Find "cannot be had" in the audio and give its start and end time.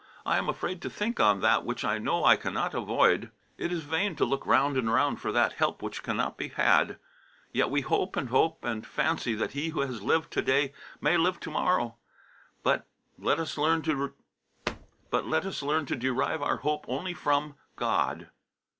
6.01-6.97